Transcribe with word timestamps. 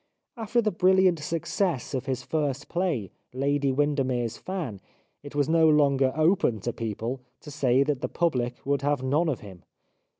After 0.35 0.63
the 0.63 0.71
brilliant 0.71 1.19
success 1.19 1.93
of 1.93 2.07
his 2.07 2.23
first 2.23 2.67
play," 2.69 3.11
Lady 3.35 3.71
Windermere's 3.71 4.35
Fan," 4.35 4.81
it 5.21 5.35
was 5.35 5.47
no 5.47 5.69
longer 5.69 6.11
open 6.15 6.59
to 6.61 6.73
people 6.73 7.21
to 7.41 7.51
say 7.51 7.83
that 7.83 8.01
the 8.01 8.09
public 8.09 8.65
would 8.65 8.81
have 8.81 9.03
none 9.03 9.29
of 9.29 9.41
him. 9.41 9.61